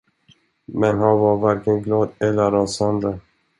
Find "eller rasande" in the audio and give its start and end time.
2.19-3.19